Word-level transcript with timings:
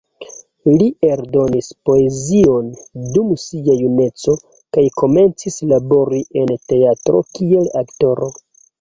Li 0.77 0.85
eldonis 1.07 1.69
poezion 1.89 2.71
dum 3.19 3.31
sia 3.45 3.77
juneco, 3.83 4.37
kaj 4.79 4.87
komencis 5.05 5.63
labori 5.77 6.27
en 6.45 6.53
la 6.57 6.61
teatro 6.75 7.27
kiel 7.41 7.75
aktoro. 7.87 8.37